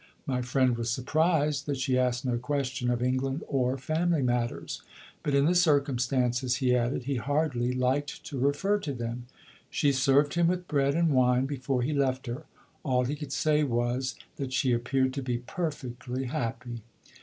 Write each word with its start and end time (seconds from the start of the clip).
My 0.25 0.41
friend 0.41 0.75
was 0.75 0.89
surprised 0.89 1.67
that 1.67 1.77
she 1.77 1.95
asked 1.95 2.25
no 2.25 2.39
question 2.39 2.89
of 2.89 3.03
England 3.03 3.43
or 3.47 3.77
family 3.77 4.23
matters; 4.23 4.81
but, 5.21 5.35
in 5.35 5.45
the 5.45 5.53
circumstances, 5.53 6.55
he 6.55 6.75
added, 6.75 7.03
he 7.03 7.17
hardly 7.17 7.71
liked 7.71 8.23
to 8.23 8.39
refer 8.39 8.79
to 8.79 8.93
them. 8.93 9.27
She 9.69 9.91
served 9.91 10.33
him 10.33 10.47
with 10.47 10.67
bread 10.67 10.95
and 10.95 11.09
wine 11.11 11.45
before 11.45 11.83
he 11.83 11.93
left 11.93 12.25
her. 12.25 12.45
All 12.81 13.03
he 13.05 13.15
could 13.15 13.31
say 13.31 13.63
was 13.63 14.15
that 14.37 14.53
she 14.53 14.73
appeared 14.73 15.13
to 15.13 15.21
be 15.21 15.37
perfectly 15.37 16.23
happy. 16.23 16.81